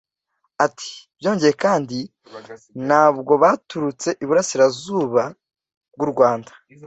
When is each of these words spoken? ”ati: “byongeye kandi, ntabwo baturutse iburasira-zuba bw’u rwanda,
”ati: 0.65 0.91
“byongeye 1.19 1.53
kandi, 1.63 1.97
ntabwo 2.87 3.31
baturutse 3.43 4.09
iburasira-zuba 4.23 5.23
bw’u 5.95 6.07
rwanda, 6.13 6.51